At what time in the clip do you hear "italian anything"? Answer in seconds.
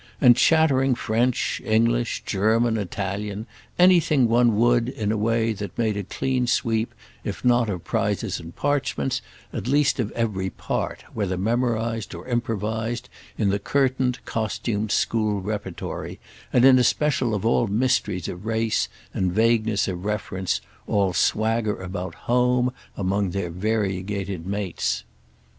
2.75-4.27